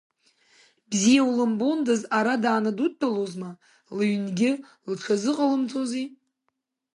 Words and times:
Бзиа 0.89 1.23
улымбондаз 1.29 2.01
ара 2.17 2.33
дааны 2.43 2.71
дудтәалозма, 2.77 3.51
лыҩнгьы 3.97 4.51
лҽазыҟалымҵози. 4.91 6.05